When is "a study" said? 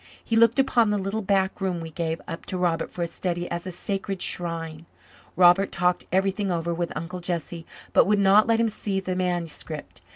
3.03-3.47